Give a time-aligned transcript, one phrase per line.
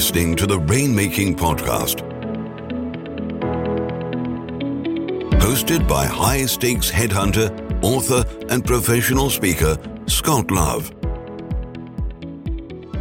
[0.00, 2.00] listening to the Rainmaking Podcast.
[5.38, 7.50] Hosted by high stakes headhunter,
[7.82, 9.76] author, and professional speaker,
[10.06, 10.90] Scott Love.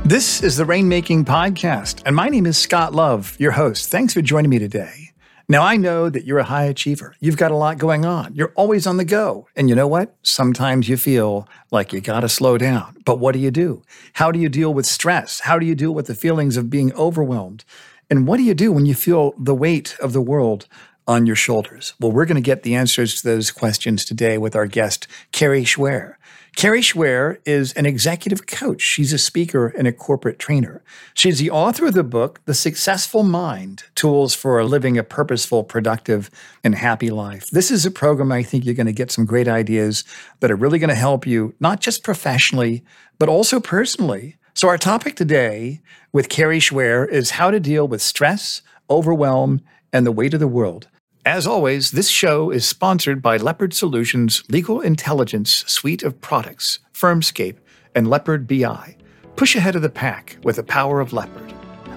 [0.04, 3.90] This is the Rainmaking Podcast, and my name is Scott Love, your host.
[3.90, 5.09] Thanks for joining me today.
[5.52, 7.16] Now, I know that you're a high achiever.
[7.20, 8.36] You've got a lot going on.
[8.36, 9.48] You're always on the go.
[9.56, 10.16] And you know what?
[10.22, 12.98] Sometimes you feel like you got to slow down.
[13.04, 13.82] But what do you do?
[14.14, 15.40] How do you deal with stress?
[15.40, 17.66] How do you deal with the feelings of being overwhelmed?
[18.12, 20.68] And what do you do when you feel the weight of the world
[21.10, 21.96] on your shoulders?
[22.00, 25.64] Well, we're going to get the answers to those questions today with our guest, Kari
[25.64, 26.18] Schwear.
[26.56, 28.82] Kari Schwear is an executive coach.
[28.82, 30.84] She's a speaker and a corporate trainer.
[31.16, 36.30] She's the author of the book, The Successful Mind Tools for Living a Purposeful, Productive,
[36.64, 37.50] and Happy Life.
[37.50, 40.04] This is a program I think you're going to get some great ideas
[40.42, 42.84] that are really going to help you, not just professionally,
[43.18, 44.36] but also personally.
[44.54, 50.06] So, our topic today with Kari Schwear is how to deal with stress, overwhelm, and
[50.06, 50.88] the weight of the world.
[51.26, 57.58] As always, this show is sponsored by Leopard Solutions Legal Intelligence Suite of Products, Firmscape,
[57.94, 58.96] and Leopard BI.
[59.36, 61.54] Push ahead of the pack with the power of Leopard.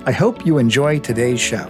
[0.07, 1.69] I hope you enjoy today's show.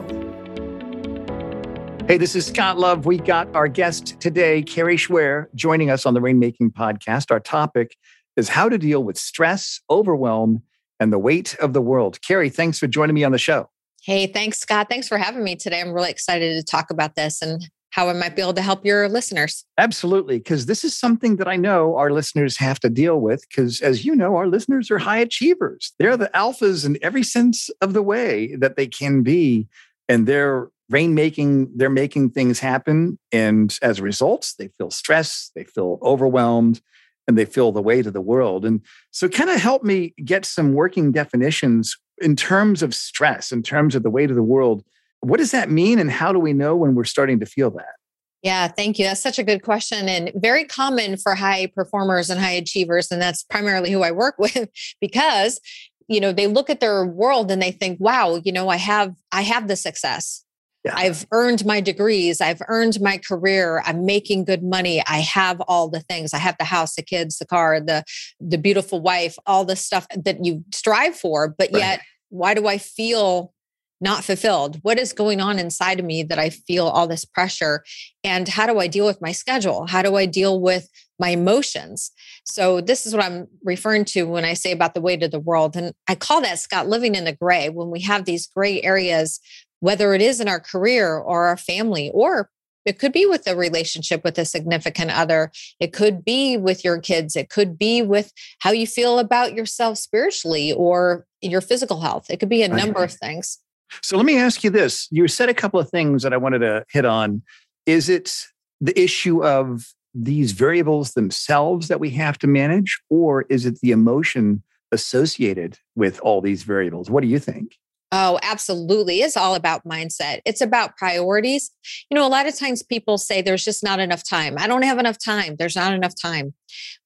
[2.08, 3.04] Hey, this is Scott Love.
[3.04, 7.30] We got our guest today, Kari Schwear, joining us on the Rainmaking Podcast.
[7.30, 7.98] Our topic
[8.34, 10.62] is how to deal with stress, overwhelm,
[10.98, 12.18] and the weight of the world.
[12.22, 13.68] Kari, thanks for joining me on the show.
[14.04, 14.88] Hey, thanks, Scott.
[14.90, 15.80] Thanks for having me today.
[15.80, 18.84] I'm really excited to talk about this and how I might be able to help
[18.84, 19.64] your listeners.
[19.78, 23.46] Absolutely, because this is something that I know our listeners have to deal with.
[23.48, 25.92] Because as you know, our listeners are high achievers.
[26.00, 29.68] They're the alphas in every sense of the way that they can be.
[30.08, 33.20] And they're rainmaking, they're making things happen.
[33.30, 36.80] And as a result, they feel stressed, they feel overwhelmed,
[37.28, 38.64] and they feel the weight of the world.
[38.64, 38.80] And
[39.12, 43.94] so, kind of help me get some working definitions in terms of stress, in terms
[43.94, 44.84] of the weight of the world,
[45.20, 45.98] what does that mean?
[45.98, 47.94] And how do we know when we're starting to feel that?
[48.42, 49.04] Yeah, thank you.
[49.04, 53.12] That's such a good question and very common for high performers and high achievers.
[53.12, 54.68] And that's primarily who I work with
[55.00, 55.60] because,
[56.08, 59.14] you know, they look at their world and they think, wow, you know, I have,
[59.30, 60.44] I have the success.
[60.84, 60.94] Yeah.
[60.96, 62.40] I've earned my degrees.
[62.40, 63.80] I've earned my career.
[63.86, 65.00] I'm making good money.
[65.06, 66.34] I have all the things.
[66.34, 68.02] I have the house, the kids, the car, the
[68.40, 71.54] the beautiful wife, all the stuff that you strive for.
[71.56, 71.80] But right.
[71.80, 72.00] yet
[72.32, 73.52] why do I feel
[74.00, 74.80] not fulfilled?
[74.82, 77.84] What is going on inside of me that I feel all this pressure?
[78.24, 79.86] And how do I deal with my schedule?
[79.86, 80.88] How do I deal with
[81.20, 82.10] my emotions?
[82.44, 85.38] So, this is what I'm referring to when I say about the weight of the
[85.38, 85.76] world.
[85.76, 89.38] And I call that, Scott, living in the gray when we have these gray areas,
[89.80, 92.50] whether it is in our career or our family or
[92.84, 95.50] it could be with a relationship with a significant other.
[95.80, 97.36] It could be with your kids.
[97.36, 102.30] It could be with how you feel about yourself spiritually or your physical health.
[102.30, 103.58] It could be a number of things.
[104.02, 105.06] So let me ask you this.
[105.10, 107.42] You said a couple of things that I wanted to hit on.
[107.84, 108.46] Is it
[108.80, 113.92] the issue of these variables themselves that we have to manage, or is it the
[113.92, 117.10] emotion associated with all these variables?
[117.10, 117.78] What do you think?
[118.14, 119.22] Oh, absolutely.
[119.22, 120.40] It's all about mindset.
[120.44, 121.70] It's about priorities.
[122.10, 124.56] You know, a lot of times people say there's just not enough time.
[124.58, 125.56] I don't have enough time.
[125.58, 126.52] There's not enough time.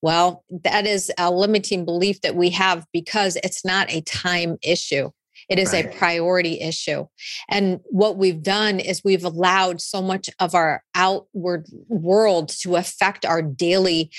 [0.03, 5.11] Well, that is a limiting belief that we have because it's not a time issue.
[5.49, 5.87] It is right.
[5.87, 7.07] a priority issue.
[7.49, 13.25] And what we've done is we've allowed so much of our outward world to affect
[13.25, 14.11] our daily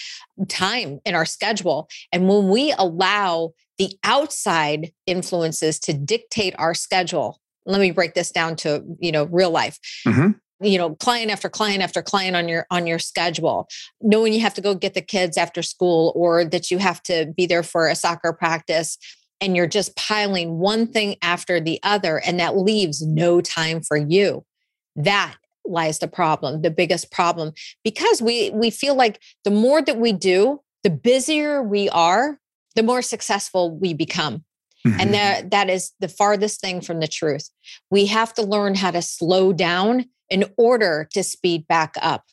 [0.47, 1.89] time in our schedule.
[2.13, 7.39] And when we allow the outside influences to dictate our schedule.
[7.65, 9.79] Let me break this down to, you know, real life.
[10.05, 13.67] Mm-hmm you know client after client after client on your on your schedule
[14.01, 17.31] knowing you have to go get the kids after school or that you have to
[17.35, 18.97] be there for a soccer practice
[19.39, 23.97] and you're just piling one thing after the other and that leaves no time for
[23.97, 24.43] you
[24.95, 27.51] that lies the problem the biggest problem
[27.83, 32.39] because we we feel like the more that we do the busier we are
[32.77, 34.45] the more successful we become.
[34.85, 34.99] Mm-hmm.
[34.99, 37.49] And that, that is the farthest thing from the truth.
[37.89, 42.23] We have to learn how to slow down in order to speed back up.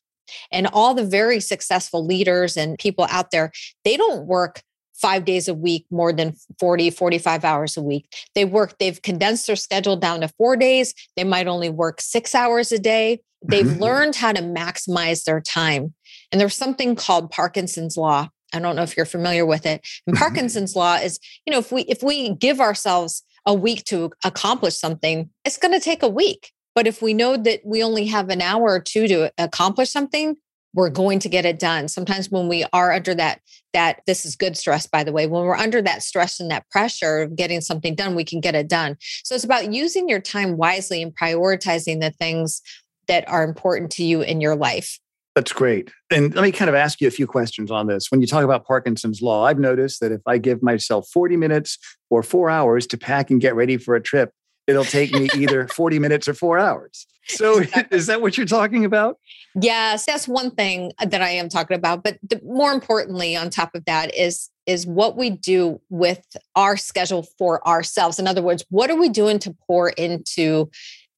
[0.52, 3.52] And all the very successful leaders and people out there,
[3.84, 4.62] they don't work
[4.94, 8.06] five days a week, more than 40, 45 hours a week.
[8.34, 10.94] They work, they've condensed their schedule down to four days.
[11.16, 13.20] They might only work six hours a day.
[13.42, 13.82] They've mm-hmm.
[13.82, 15.94] learned how to maximize their time.
[16.30, 18.28] And there's something called Parkinson's Law.
[18.54, 19.86] I don't know if you're familiar with it.
[20.06, 20.22] And mm-hmm.
[20.22, 24.76] Parkinson's law is, you know, if we if we give ourselves a week to accomplish
[24.76, 26.52] something, it's going to take a week.
[26.74, 30.36] But if we know that we only have an hour or two to accomplish something,
[30.74, 31.88] we're going to get it done.
[31.88, 33.40] Sometimes when we are under that,
[33.72, 36.68] that this is good stress, by the way, when we're under that stress and that
[36.70, 38.96] pressure of getting something done, we can get it done.
[39.22, 42.60] So it's about using your time wisely and prioritizing the things
[43.06, 44.98] that are important to you in your life.
[45.34, 45.90] That's great.
[46.12, 48.10] And let me kind of ask you a few questions on this.
[48.10, 51.76] When you talk about Parkinson's law, I've noticed that if I give myself 40 minutes
[52.08, 54.30] or four hours to pack and get ready for a trip,
[54.66, 57.06] it'll take me either 40 minutes or four hours.
[57.26, 57.96] So exactly.
[57.96, 59.18] is that what you're talking about?
[59.60, 62.04] Yes, that's one thing that I am talking about.
[62.04, 66.24] But the, more importantly, on top of that is is what we do with
[66.56, 68.18] our schedule for ourselves.
[68.18, 70.70] In other words, what are we doing to pour into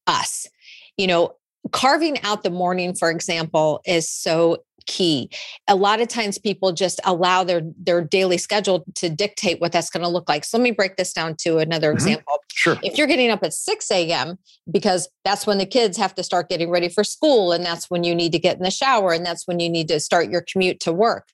[0.06, 0.48] us?
[0.96, 1.36] You know,
[1.72, 5.28] carving out the morning for example is so key.
[5.68, 9.90] A lot of times people just allow their their daily schedule to dictate what that's
[9.90, 10.44] going to look like.
[10.44, 11.96] So let me break this down to another mm-hmm.
[11.96, 12.38] example.
[12.52, 12.78] Sure.
[12.82, 14.38] If you're getting up at 6 a.m
[14.70, 18.02] because that's when the kids have to start getting ready for school and that's when
[18.02, 20.44] you need to get in the shower and that's when you need to start your
[20.50, 21.28] commute to work.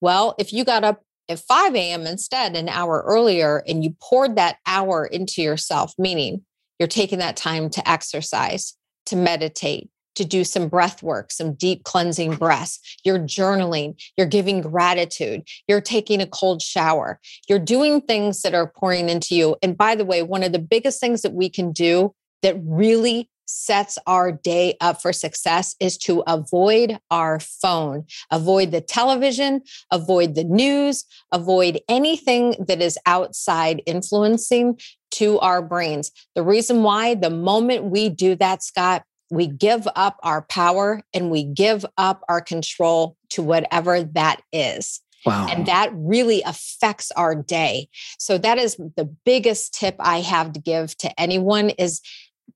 [0.00, 4.36] Well if you got up at 5 a.m instead an hour earlier and you poured
[4.36, 6.44] that hour into yourself meaning
[6.78, 8.74] you're taking that time to exercise
[9.06, 12.78] to meditate, to do some breath work, some deep cleansing breaths.
[13.04, 18.72] You're journaling, you're giving gratitude, you're taking a cold shower, you're doing things that are
[18.76, 19.56] pouring into you.
[19.62, 23.28] And by the way, one of the biggest things that we can do that really
[23.46, 29.60] sets our day up for success is to avoid our phone, avoid the television,
[29.90, 34.78] avoid the news, avoid anything that is outside influencing
[35.12, 36.10] to our brains.
[36.34, 41.30] The reason why, the moment we do that, Scott, we give up our power and
[41.30, 45.00] we give up our control to whatever that is.
[45.24, 45.46] Wow.
[45.48, 47.88] And that really affects our day.
[48.18, 52.00] So that is the biggest tip I have to give to anyone is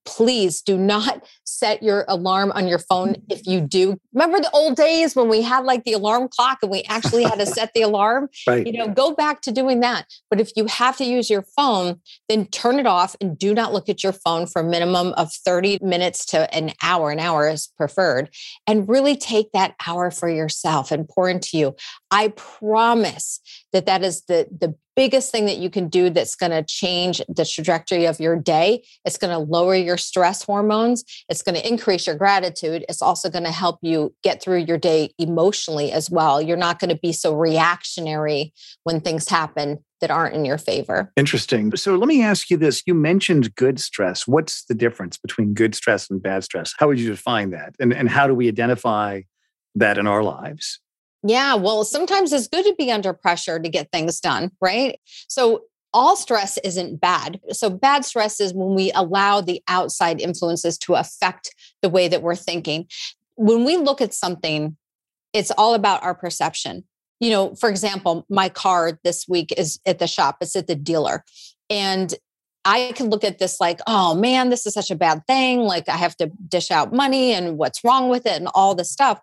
[0.07, 3.99] please do not set your alarm on your phone if you do.
[4.15, 7.39] Remember the old days when we had like the alarm clock and we actually had
[7.39, 8.29] to set the alarm?
[8.47, 8.67] Right.
[8.67, 10.07] you know go back to doing that.
[10.31, 13.73] But if you have to use your phone then turn it off and do not
[13.73, 17.11] look at your phone for a minimum of 30 minutes to an hour.
[17.11, 18.31] An hour is preferred.
[18.67, 21.77] And really take that hour for yourself and pour into you.
[22.11, 23.41] I promise
[23.73, 27.21] that that is the the biggest thing that you can do that's going to change
[27.29, 28.83] the trajectory of your day.
[29.05, 31.05] It's going to lower your stress hormones.
[31.29, 32.85] It's going to increase your gratitude.
[32.89, 36.41] It's also going to help you get through your day emotionally as well.
[36.41, 38.53] You're not going to be so reactionary
[38.85, 41.13] when things happen that aren't in your favor.
[41.17, 41.75] Interesting.
[41.77, 42.83] So let me ask you this.
[42.87, 44.27] You mentioned good stress.
[44.27, 46.75] What's the difference between good stress and bad stress?
[46.79, 47.75] How would you define that?
[47.81, 49.23] And, and how do we identify
[49.75, 50.81] that in our lives?
[51.27, 55.01] Yeah, well, sometimes it's good to be under pressure to get things done, right?
[55.29, 55.63] So
[55.93, 57.41] all stress isn't bad.
[57.53, 62.23] So, bad stress is when we allow the outside influences to affect the way that
[62.23, 62.87] we're thinking.
[63.37, 64.77] When we look at something,
[65.33, 66.85] it's all about our perception.
[67.19, 70.75] You know, for example, my car this week is at the shop, it's at the
[70.75, 71.25] dealer.
[71.71, 72.15] And
[72.67, 75.61] I can look at this like, oh man, this is such a bad thing.
[75.61, 78.91] Like, I have to dish out money and what's wrong with it and all this
[78.91, 79.23] stuff.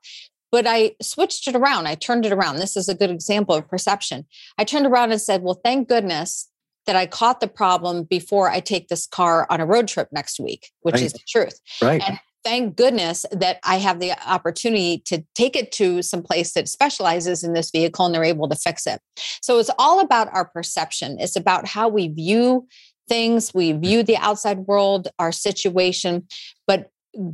[0.53, 1.87] But I switched it around.
[1.87, 2.57] I turned it around.
[2.57, 4.27] This is a good example of perception.
[4.59, 6.47] I turned around and said, well, thank goodness
[6.85, 10.39] that I caught the problem before I take this car on a road trip next
[10.39, 11.03] week, which right.
[11.05, 11.59] is the truth.
[11.81, 12.03] Right.
[12.07, 16.67] And thank goodness that I have the opportunity to take it to some place that
[16.67, 19.01] specializes in this vehicle and they're able to fix it.
[19.41, 21.17] So it's all about our perception.
[21.19, 22.67] It's about how we view
[23.09, 26.27] things, we view the outside world, our situation.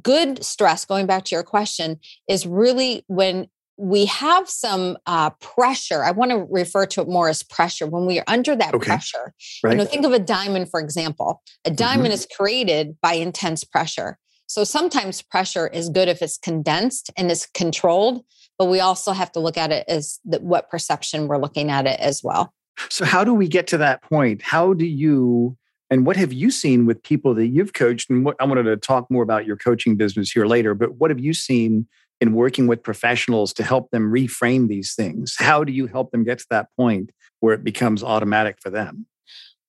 [0.03, 6.03] Good stress, going back to your question, is really when we have some uh, pressure.
[6.03, 7.87] I want to refer to it more as pressure.
[7.87, 8.85] When we are under that okay.
[8.85, 9.33] pressure,
[9.63, 9.71] right.
[9.71, 11.41] you know, think of a diamond, for example.
[11.63, 12.13] A diamond mm-hmm.
[12.13, 14.17] is created by intense pressure.
[14.47, 18.25] So sometimes pressure is good if it's condensed and it's controlled,
[18.57, 21.85] but we also have to look at it as the, what perception we're looking at
[21.85, 22.53] it as well.
[22.89, 24.41] So, how do we get to that point?
[24.41, 25.57] How do you
[25.89, 28.09] and what have you seen with people that you've coached?
[28.09, 31.09] And what, I wanted to talk more about your coaching business here later, but what
[31.09, 31.87] have you seen
[32.21, 35.35] in working with professionals to help them reframe these things?
[35.37, 39.07] How do you help them get to that point where it becomes automatic for them?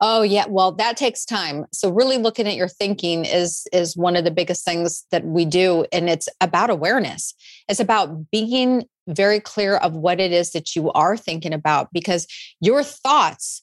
[0.03, 1.67] Oh yeah, well that takes time.
[1.73, 5.45] So really looking at your thinking is is one of the biggest things that we
[5.45, 7.35] do and it's about awareness.
[7.69, 12.27] It's about being very clear of what it is that you are thinking about because
[12.61, 13.63] your thoughts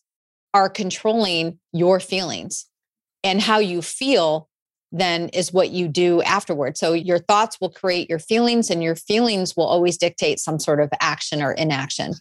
[0.53, 2.65] are controlling your feelings
[3.23, 4.49] and how you feel
[4.93, 6.77] then is what you do afterward.
[6.77, 10.79] So your thoughts will create your feelings and your feelings will always dictate some sort
[10.79, 12.13] of action or inaction.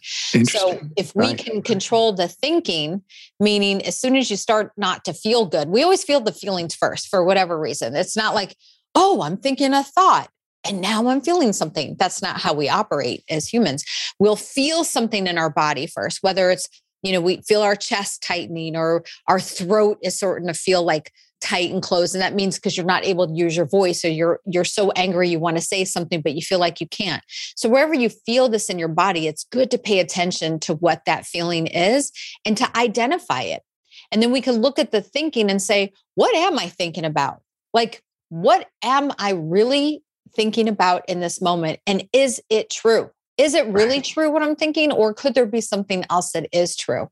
[0.43, 1.37] So if we right.
[1.37, 3.03] can control the thinking,
[3.39, 6.75] meaning as soon as you start not to feel good, we always feel the feelings
[6.75, 7.95] first for whatever reason.
[7.95, 8.57] It's not like,
[8.93, 10.29] oh, I'm thinking a thought.
[10.67, 11.95] and now I'm feeling something.
[11.97, 13.83] That's not how we operate as humans.
[14.19, 16.67] We'll feel something in our body first, whether it's,
[17.03, 21.11] you know, we feel our chest tightening or our throat is starting to feel like
[21.39, 22.15] tight and closed.
[22.15, 24.91] And that means because you're not able to use your voice or you're you're so
[24.91, 27.23] angry you want to say something, but you feel like you can't.
[27.55, 31.03] So wherever you feel this in your body, it's good to pay attention to what
[31.05, 32.11] that feeling is
[32.45, 33.61] and to identify it.
[34.11, 37.41] And then we can look at the thinking and say, what am I thinking about?
[37.73, 40.03] Like, what am I really
[40.35, 41.79] thinking about in this moment?
[41.85, 43.11] And is it true?
[43.37, 46.75] Is it really true what I'm thinking, or could there be something else that is
[46.75, 47.09] true?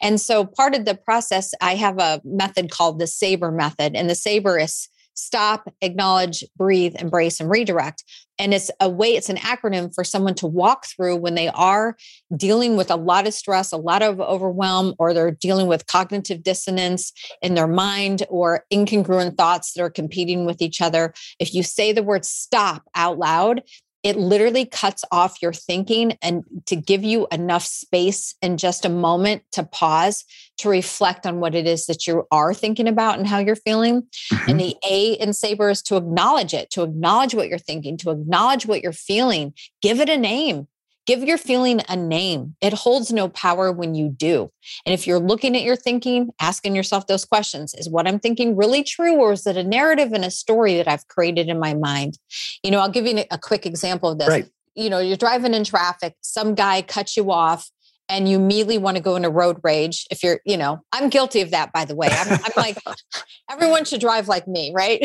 [0.00, 4.08] And so, part of the process, I have a method called the SABRE method, and
[4.08, 8.04] the SABRE is stop, acknowledge, breathe, embrace, and redirect.
[8.38, 11.96] And it's a way, it's an acronym for someone to walk through when they are
[12.36, 16.42] dealing with a lot of stress, a lot of overwhelm, or they're dealing with cognitive
[16.42, 21.14] dissonance in their mind or incongruent thoughts that are competing with each other.
[21.38, 23.62] If you say the word stop out loud,
[24.06, 28.88] it literally cuts off your thinking and to give you enough space and just a
[28.88, 30.24] moment to pause
[30.58, 34.02] to reflect on what it is that you are thinking about and how you're feeling.
[34.02, 34.50] Mm-hmm.
[34.50, 38.10] And the A in SABRE is to acknowledge it, to acknowledge what you're thinking, to
[38.10, 40.68] acknowledge what you're feeling, give it a name.
[41.06, 42.56] Give your feeling a name.
[42.60, 44.50] It holds no power when you do.
[44.84, 48.56] And if you're looking at your thinking, asking yourself those questions is what I'm thinking
[48.56, 51.74] really true, or is it a narrative and a story that I've created in my
[51.74, 52.18] mind?
[52.62, 54.28] You know, I'll give you a quick example of this.
[54.28, 54.48] Right.
[54.74, 57.70] You know, you're driving in traffic, some guy cuts you off,
[58.08, 61.40] and you immediately want to go into road rage if you're you know i'm guilty
[61.40, 62.78] of that by the way i'm, I'm like
[63.50, 65.00] everyone should drive like me right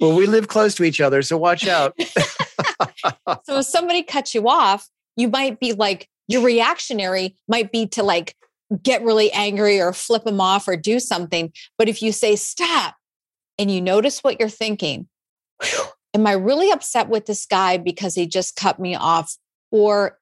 [0.00, 1.94] well we live close to each other so watch out
[3.44, 8.02] so if somebody cuts you off you might be like, your reactionary might be to
[8.02, 8.34] like
[8.82, 11.52] get really angry or flip them off or do something.
[11.76, 12.94] But if you say, stop,
[13.58, 15.08] and you notice what you're thinking,
[16.14, 19.36] am I really upset with this guy because he just cut me off?
[19.70, 20.18] Or,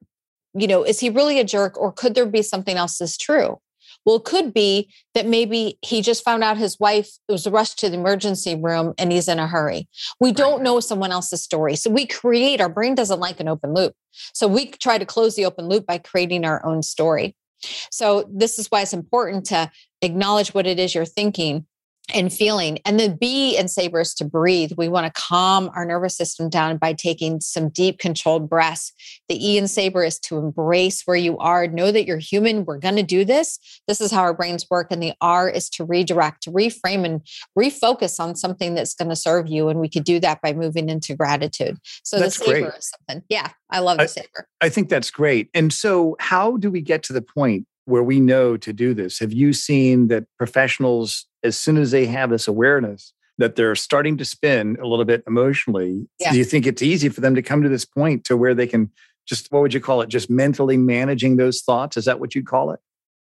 [0.54, 1.78] you know, is he really a jerk?
[1.78, 3.60] Or could there be something else that's true?
[4.04, 7.90] Well, it could be that maybe he just found out his wife was rushed to
[7.90, 9.88] the emergency room and he's in a hurry.
[10.20, 11.76] We don't know someone else's story.
[11.76, 13.94] So we create, our brain doesn't like an open loop.
[14.32, 17.36] So we try to close the open loop by creating our own story.
[17.90, 19.70] So this is why it's important to
[20.02, 21.66] acknowledge what it is you're thinking
[22.14, 22.78] and feeling.
[22.84, 24.72] And the B in SABRE is to breathe.
[24.76, 28.92] We want to calm our nervous system down by taking some deep, controlled breaths.
[29.28, 32.64] The E in SABRE is to embrace where you are, know that you're human.
[32.64, 33.58] We're going to do this.
[33.86, 34.88] This is how our brains work.
[34.90, 37.20] And the R is to redirect, to reframe, and
[37.58, 39.68] refocus on something that's going to serve you.
[39.68, 41.78] And we could do that by moving into gratitude.
[42.02, 42.74] So that's the SABRE great.
[42.74, 43.24] is something.
[43.28, 44.44] Yeah, I love the I, SABRE.
[44.60, 45.50] I think that's great.
[45.54, 49.18] And so, how do we get to the point where we know to do this?
[49.18, 54.18] Have you seen that professionals, as soon as they have this awareness that they're starting
[54.18, 56.32] to spin a little bit emotionally, yeah.
[56.32, 58.66] do you think it's easy for them to come to this point to where they
[58.66, 58.90] can
[59.26, 60.08] just, what would you call it?
[60.08, 61.96] Just mentally managing those thoughts?
[61.96, 62.80] Is that what you'd call it?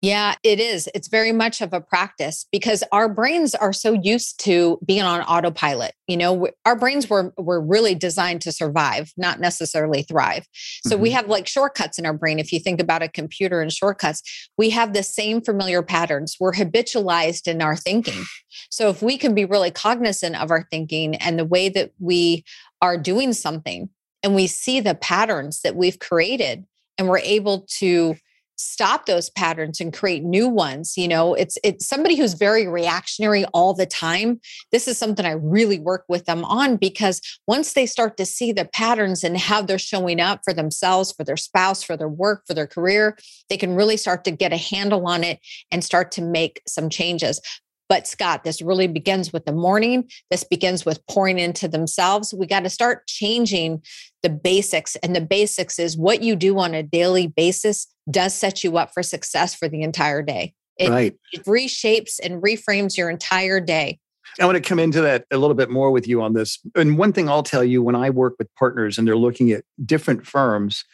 [0.00, 0.88] Yeah, it is.
[0.94, 5.22] It's very much of a practice because our brains are so used to being on
[5.22, 5.92] autopilot.
[6.06, 10.46] You know, our brains were were really designed to survive, not necessarily thrive.
[10.86, 11.02] So mm-hmm.
[11.02, 12.38] we have like shortcuts in our brain.
[12.38, 14.22] If you think about a computer and shortcuts,
[14.56, 16.36] we have the same familiar patterns.
[16.38, 18.22] We're habitualized in our thinking.
[18.70, 22.44] So if we can be really cognizant of our thinking and the way that we
[22.80, 23.88] are doing something
[24.22, 26.64] and we see the patterns that we've created
[26.96, 28.16] and we're able to
[28.58, 33.44] stop those patterns and create new ones you know it's it's somebody who's very reactionary
[33.46, 34.40] all the time.
[34.72, 38.52] This is something i really work with them on because once they start to see
[38.52, 42.42] the patterns and how they're showing up for themselves for their spouse for their work
[42.46, 43.16] for their career
[43.48, 45.38] they can really start to get a handle on it
[45.70, 47.40] and start to make some changes
[47.88, 50.08] but Scott, this really begins with the morning.
[50.30, 52.34] This begins with pouring into themselves.
[52.34, 53.82] We got to start changing
[54.22, 54.96] the basics.
[54.96, 58.92] And the basics is what you do on a daily basis does set you up
[58.92, 60.54] for success for the entire day.
[60.78, 61.14] It, right.
[61.32, 63.98] it reshapes and reframes your entire day.
[64.38, 66.60] I want to come into that a little bit more with you on this.
[66.76, 69.64] And one thing I'll tell you when I work with partners and they're looking at
[69.84, 70.84] different firms,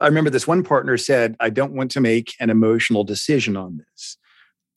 [0.00, 3.78] I remember this one partner said, I don't want to make an emotional decision on
[3.78, 4.16] this.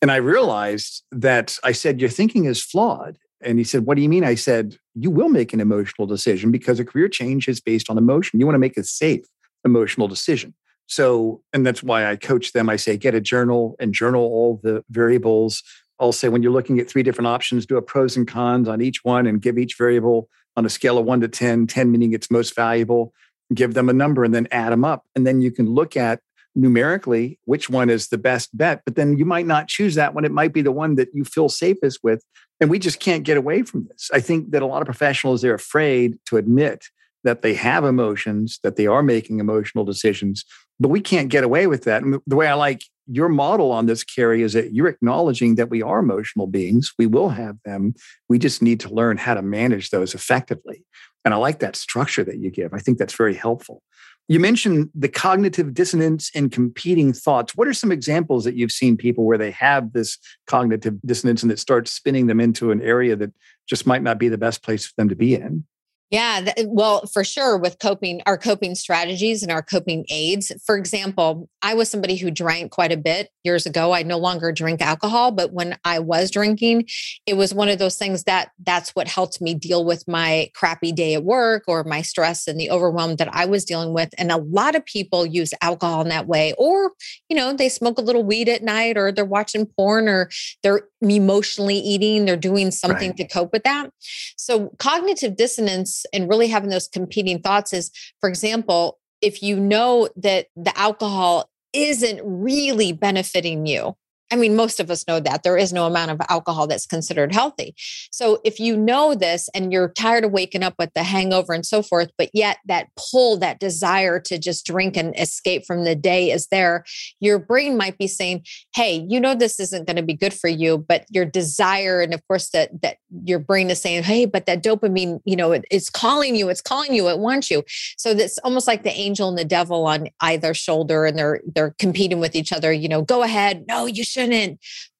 [0.01, 3.18] And I realized that I said, Your thinking is flawed.
[3.42, 4.24] And he said, What do you mean?
[4.24, 7.98] I said, You will make an emotional decision because a career change is based on
[7.98, 8.39] emotion.
[8.39, 9.25] You want to make a safe
[9.66, 10.54] emotional decision.
[10.86, 12.70] So, and that's why I coach them.
[12.70, 15.63] I say, Get a journal and journal all the variables.
[16.00, 18.82] I'll say, when you're looking at three different options, do a pros and cons on
[18.82, 22.13] each one and give each variable on a scale of one to 10, 10 meaning
[22.13, 23.13] it's most valuable.
[23.54, 25.06] Give them a number and then add them up.
[25.16, 26.20] And then you can look at
[26.58, 30.26] numerically which one is the best bet, but then you might not choose that one.
[30.26, 32.24] It might be the one that you feel safest with.
[32.60, 34.10] And we just can't get away from this.
[34.12, 36.86] I think that a lot of professionals, they're afraid to admit
[37.24, 40.44] that they have emotions, that they are making emotional decisions,
[40.80, 42.02] but we can't get away with that.
[42.02, 45.70] And the way I like your model on this, Kari, is that you're acknowledging that
[45.70, 46.94] we are emotional beings.
[46.98, 47.94] We will have them.
[48.28, 50.86] We just need to learn how to manage those effectively.
[51.24, 52.74] And I like that structure that you give.
[52.74, 53.84] I think that's very helpful.
[54.30, 57.56] You mentioned the cognitive dissonance and competing thoughts.
[57.56, 60.18] What are some examples that you've seen people where they have this
[60.48, 63.32] cognitive dissonance and it starts spinning them into an area that
[63.68, 65.66] just might not be the best place for them to be in?
[66.10, 70.54] Yeah, th- well, for sure with coping, our coping strategies and our coping aids.
[70.66, 73.92] For example, I was somebody who drank quite a bit years ago.
[73.92, 76.88] I no longer drink alcohol, but when I was drinking,
[77.26, 80.94] it was one of those things that that's what helped me deal with my crappy
[80.94, 84.14] day at work or my stress and the overwhelm that I was dealing with.
[84.18, 86.92] And a lot of people use alcohol in that way, or,
[87.28, 90.30] you know, they smoke a little weed at night or they're watching porn or
[90.64, 93.18] they're emotionally eating, they're doing something right.
[93.18, 93.92] to cope with that.
[94.38, 100.10] So cognitive dissonance and really having those competing thoughts is, for example, if you know
[100.16, 103.96] that the alcohol isn't really benefiting you,
[104.32, 107.34] I mean, most of us know that there is no amount of alcohol that's considered
[107.34, 107.74] healthy.
[108.12, 111.66] So if you know this and you're tired of waking up with the hangover and
[111.66, 115.96] so forth, but yet that pull, that desire to just drink and escape from the
[115.96, 116.84] day is there,
[117.22, 120.50] your brain might be saying, Hey, you know, this isn't going to be good for
[120.50, 124.46] you, but your desire, and of course that, that your brain is saying, Hey, but
[124.46, 127.64] that dopamine, you know, it, it's calling you, it's calling you, it wants you.
[127.98, 131.76] So that's almost like the angel and the devil on either shoulder and they're, they're
[131.80, 133.66] competing with each other, you know, go ahead.
[133.68, 134.60] No, you shouldn't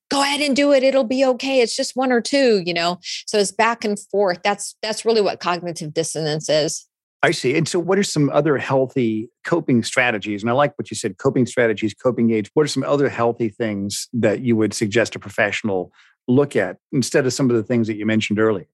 [0.10, 3.00] go ahead and do it it'll be okay it's just one or two you know?
[3.26, 6.86] So it's back and forth that's that's really what cognitive dissonance is.
[7.24, 10.44] I see and so what are some other healthy coping strategies?
[10.44, 13.50] And i like what you said coping strategies coping aids what are some other healthy
[13.50, 15.92] things that you would suggest a professional
[16.28, 18.68] look at instead of some of the things that you mentioned earlier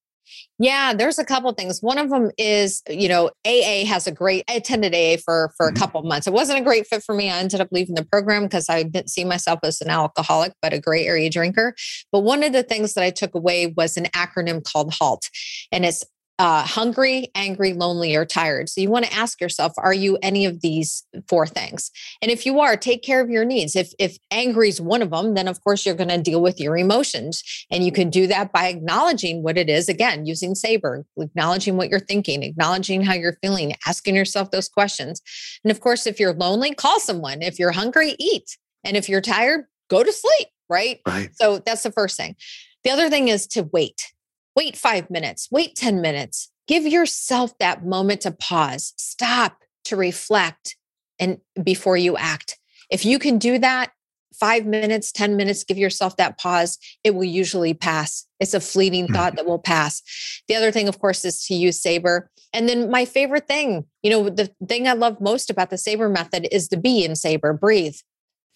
[0.59, 1.81] yeah, there's a couple things.
[1.81, 4.43] One of them is, you know, AA has a great.
[4.49, 5.75] I attended AA for for mm-hmm.
[5.75, 6.27] a couple months.
[6.27, 7.29] It wasn't a great fit for me.
[7.29, 10.73] I ended up leaving the program because I didn't see myself as an alcoholic, but
[10.73, 11.75] a gray area drinker.
[12.11, 15.29] But one of the things that I took away was an acronym called HALT,
[15.71, 16.03] and it's
[16.39, 18.67] uh, hungry, angry, lonely, or tired.
[18.67, 21.91] So you want to ask yourself, are you any of these four things?
[22.21, 23.75] And if you are, take care of your needs.
[23.75, 26.59] If if angry is one of them, then of course you're going to deal with
[26.59, 29.89] your emotions, and you can do that by acknowledging what it is.
[29.89, 35.21] Again, using SABRE, acknowledging what you're thinking, acknowledging how you're feeling, asking yourself those questions.
[35.63, 37.41] And of course, if you're lonely, call someone.
[37.41, 38.57] If you're hungry, eat.
[38.83, 40.47] And if you're tired, go to sleep.
[40.69, 40.99] Right.
[41.07, 41.29] Right.
[41.35, 42.35] So that's the first thing.
[42.83, 44.12] The other thing is to wait
[44.55, 46.49] Wait five minutes, wait 10 minutes.
[46.67, 50.77] Give yourself that moment to pause, stop to reflect
[51.19, 52.57] and before you act.
[52.89, 53.91] If you can do that,
[54.39, 58.25] five minutes, 10 minutes, give yourself that pause, it will usually pass.
[58.39, 59.13] It's a fleeting hmm.
[59.13, 60.01] thought that will pass.
[60.47, 62.27] The other thing, of course, is to use SABRE.
[62.51, 66.09] And then my favorite thing, you know, the thing I love most about the SABRE
[66.09, 67.95] method is the be in SABRE, breathe.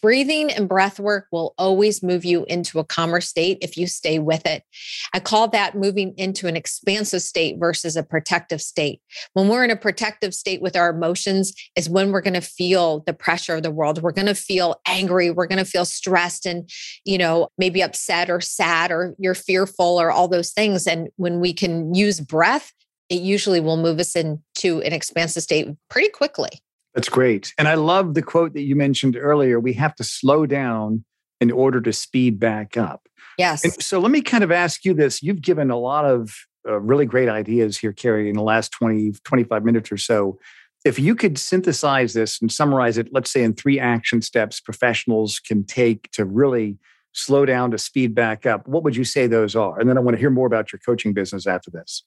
[0.01, 4.19] Breathing and breath work will always move you into a calmer state if you stay
[4.19, 4.63] with it.
[5.13, 9.01] I call that moving into an expansive state versus a protective state.
[9.33, 12.99] When we're in a protective state with our emotions, is when we're going to feel
[13.07, 14.01] the pressure of the world.
[14.01, 15.31] We're going to feel angry.
[15.31, 16.69] We're going to feel stressed and,
[17.03, 20.85] you know, maybe upset or sad or you're fearful or all those things.
[20.85, 22.71] And when we can use breath,
[23.09, 26.49] it usually will move us into an expansive state pretty quickly.
[26.97, 27.53] That's great.
[27.59, 29.59] And I love the quote that you mentioned earlier.
[29.59, 31.05] We have to slow down
[31.39, 33.07] in order to speed back up.
[33.37, 33.63] Yes.
[33.63, 35.21] And so let me kind of ask you this.
[35.21, 36.33] You've given a lot of
[36.67, 40.39] uh, really great ideas here, Kari, in the last 20, 25 minutes or so.
[40.85, 45.37] If you could synthesize this and summarize it, let's say in three action steps professionals
[45.37, 46.79] can take to really
[47.13, 49.79] slow down to speed back up, what would you say those are?
[49.79, 52.01] And then I want to hear more about your coaching business after this.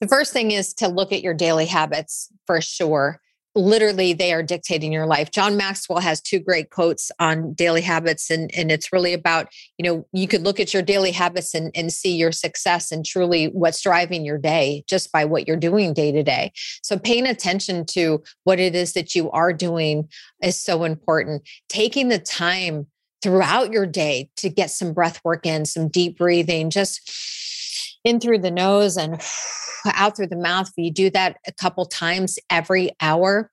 [0.00, 3.20] The first thing is to look at your daily habits for sure
[3.56, 5.30] literally they are dictating your life.
[5.30, 9.84] John Maxwell has two great quotes on daily habits and and it's really about, you
[9.84, 13.46] know, you could look at your daily habits and and see your success and truly
[13.46, 16.52] what's driving your day just by what you're doing day to day.
[16.82, 20.08] So paying attention to what it is that you are doing
[20.42, 21.48] is so important.
[21.68, 22.86] Taking the time
[23.22, 27.10] throughout your day to get some breath work in, some deep breathing, just
[28.06, 29.20] in through the nose and
[29.94, 30.68] out through the mouth.
[30.68, 33.50] If You do that a couple times every hour.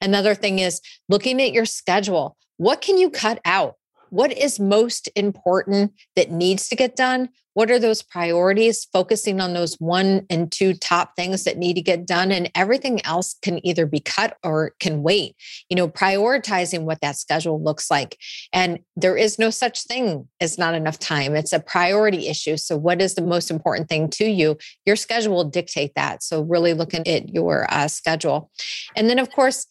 [0.00, 2.36] Another thing is looking at your schedule.
[2.58, 3.74] What can you cut out?
[4.10, 7.28] What is most important that needs to get done?
[7.54, 11.82] what are those priorities, focusing on those one and two top things that need to
[11.82, 15.36] get done, and everything else can either be cut or can wait.
[15.70, 18.18] You know, prioritizing what that schedule looks like.
[18.52, 21.36] And there is no such thing as not enough time.
[21.36, 22.56] It's a priority issue.
[22.56, 24.58] So, what is the most important thing to you?
[24.84, 26.22] Your schedule will dictate that.
[26.22, 28.50] So, really looking at your uh, schedule.
[28.96, 29.66] And then, of course,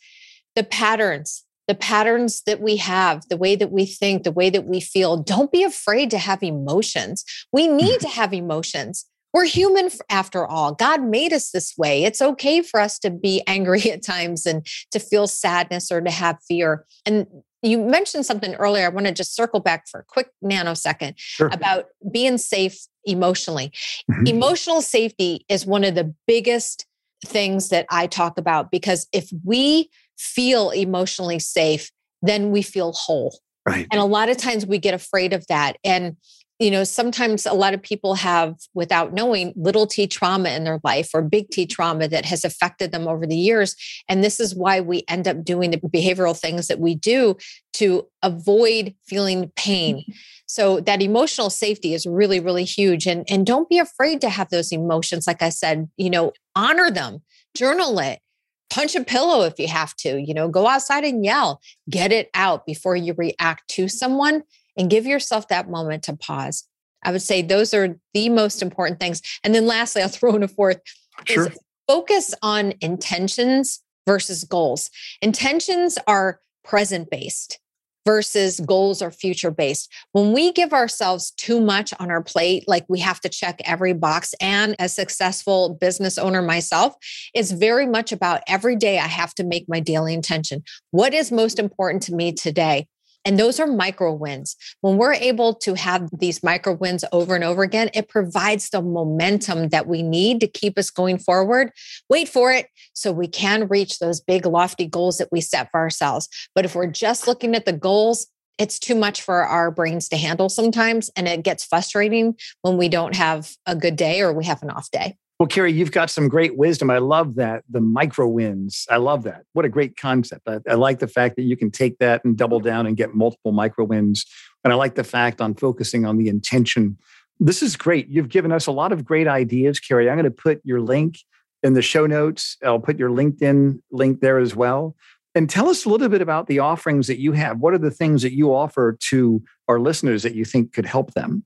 [0.56, 4.66] the patterns the patterns that we have, the way that we think, the way that
[4.66, 5.18] we feel.
[5.18, 7.24] Don't be afraid to have emotions.
[7.52, 9.06] We need to have emotions.
[9.34, 10.74] We're human after all.
[10.74, 12.04] God made us this way.
[12.04, 16.12] It's okay for us to be angry at times and to feel sadness or to
[16.12, 16.86] have fear.
[17.06, 17.28] And
[17.64, 18.86] you mentioned something earlier.
[18.86, 21.48] I want to just circle back for a quick nanosecond sure.
[21.48, 23.72] about being safe emotionally.
[24.12, 24.28] Mm-hmm.
[24.28, 26.86] Emotional safety is one of the biggest
[27.26, 29.90] things that I talk about because if we
[30.24, 33.38] feel emotionally safe, then we feel whole.
[33.68, 33.88] Right.
[33.92, 35.78] And a lot of times we get afraid of that.
[35.84, 36.18] And,
[36.60, 40.80] you know, sometimes a lot of people have, without knowing, little t trauma in their
[40.84, 43.76] life or big T trauma that has affected them over the years.
[44.08, 47.38] And this is why we end up doing the behavioral things that we do
[47.74, 49.98] to avoid feeling pain.
[49.98, 50.12] Mm-hmm.
[50.46, 53.08] So that emotional safety is really, really huge.
[53.08, 55.26] And, and don't be afraid to have those emotions.
[55.26, 57.24] Like I said, you know, honor them,
[57.56, 58.20] journal it,
[58.70, 62.30] punch a pillow if you have to, you know, go outside and yell, get it
[62.34, 64.44] out before you react to someone
[64.78, 66.68] and give yourself that moment to pause.
[67.04, 69.22] I would say those are the most important things.
[69.44, 70.82] And then lastly, I'll throw in a fourth
[71.26, 71.48] sure.
[71.48, 74.90] is focus on intentions versus goals.
[75.22, 77.60] Intentions are present based
[78.06, 79.92] versus goals are future based.
[80.12, 83.94] When we give ourselves too much on our plate, like we have to check every
[83.94, 86.96] box, and a successful business owner myself,
[87.34, 90.64] it's very much about every day I have to make my daily intention.
[90.92, 92.88] What is most important to me today?
[93.26, 94.56] And those are micro wins.
[94.82, 98.82] When we're able to have these micro wins over and over again, it provides the
[98.82, 101.72] momentum that we need to keep us going forward.
[102.10, 105.80] Wait for it so we can reach those big, lofty goals that we set for
[105.80, 106.28] ourselves.
[106.54, 110.18] But if we're just looking at the goals, it's too much for our brains to
[110.18, 111.10] handle sometimes.
[111.16, 114.70] And it gets frustrating when we don't have a good day or we have an
[114.70, 115.18] off day.
[115.40, 116.90] Well, Kari, you've got some great wisdom.
[116.90, 117.64] I love that.
[117.70, 118.86] The micro wins.
[118.90, 119.44] I love that.
[119.54, 120.48] What a great concept.
[120.48, 123.16] I, I, like the fact that you can take that and double down and get
[123.16, 124.26] multiple micro wins.
[124.64, 126.98] And I like the fact on focusing on the intention.
[127.40, 128.08] This is great.
[128.10, 130.10] You've given us a lot of great ideas, Kari.
[130.10, 131.18] I'm going to put your link
[131.64, 132.58] in the show notes.
[132.64, 134.96] I'll put your LinkedIn link there as well.
[135.36, 137.60] And tell us a little bit about the offerings that you have.
[137.60, 141.16] What are the things that you offer to our listeners that you think could help
[141.16, 141.44] them?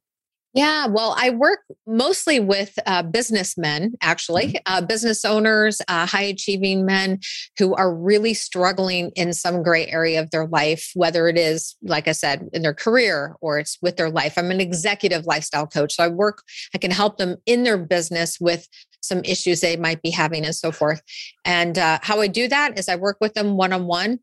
[0.58, 4.58] Yeah, well, I work mostly with uh, businessmen, actually, mm-hmm.
[4.66, 7.20] uh, business owners, uh, high achieving men
[7.60, 12.08] who are really struggling in some gray area of their life, whether it is, like
[12.08, 14.34] I said, in their career or it's with their life.
[14.36, 15.94] I'm an executive lifestyle coach.
[15.94, 16.42] So I work,
[16.74, 18.68] I can help them in their business with
[19.08, 21.02] some issues they might be having and so forth.
[21.46, 24.20] And uh, how I do that is I work with them one on one.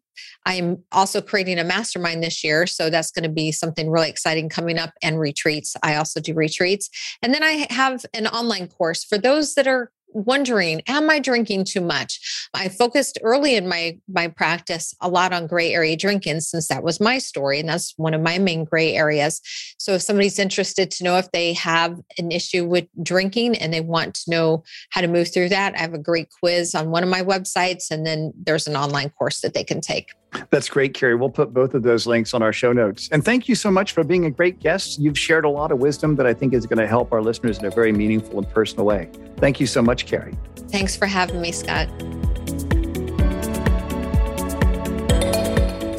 [0.46, 2.66] I'm also creating a mastermind this year.
[2.66, 5.76] So that's going to be something really exciting coming up and retreats.
[5.82, 6.88] I also do retreats.
[7.22, 11.64] And then I have an online course for those that are wondering am i drinking
[11.64, 12.48] too much?
[12.54, 16.82] I focused early in my my practice a lot on gray area drinking since that
[16.82, 19.40] was my story and that's one of my main gray areas.
[19.78, 23.80] So if somebody's interested to know if they have an issue with drinking and they
[23.80, 27.02] want to know how to move through that i have a great quiz on one
[27.02, 30.10] of my websites and then there's an online course that they can take
[30.50, 31.14] that's great, Kari.
[31.14, 33.08] We'll put both of those links on our show notes.
[33.12, 34.98] And thank you so much for being a great guest.
[34.98, 37.58] You've shared a lot of wisdom that I think is going to help our listeners
[37.58, 39.08] in a very meaningful and personal way.
[39.36, 40.36] Thank you so much, Kari.
[40.68, 41.88] Thanks for having me, Scott.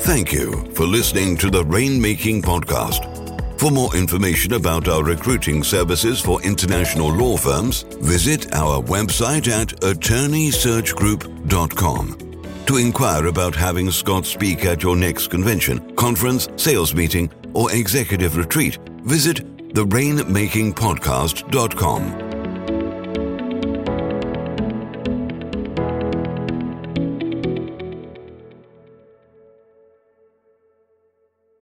[0.01, 3.11] Thank you for listening to the Rainmaking Podcast.
[3.59, 9.69] For more information about our recruiting services for international law firms, visit our website at
[9.79, 12.24] attorneysearchgroup.com.
[12.67, 18.37] To inquire about having Scott speak at your next convention, conference, sales meeting, or executive
[18.37, 22.24] retreat, visit therainmakingpodcast.com.